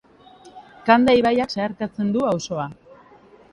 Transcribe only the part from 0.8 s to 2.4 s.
Kanda ibaiak zeharkatzen du